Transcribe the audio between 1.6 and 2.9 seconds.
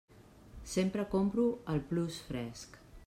al Plus Fresc.